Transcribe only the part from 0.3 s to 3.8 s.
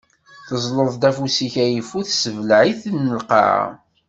Teẓẓleḍ-d afus-ik ayeffus, tessebleɛ-iten lqaɛa.